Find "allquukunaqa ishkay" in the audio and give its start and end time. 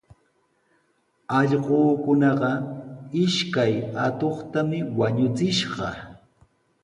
1.39-3.73